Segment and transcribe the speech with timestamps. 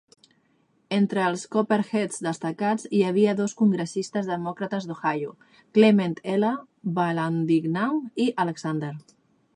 [0.95, 5.37] Entre els Copperheads destacats hi havia dos congressistes demòcrates d'Ohio:
[5.79, 6.53] Clement L.
[6.99, 9.09] Vallandigham i Alexander Long.